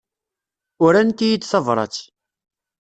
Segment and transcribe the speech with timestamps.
[0.83, 1.95] Urant-iyi-d tabrat.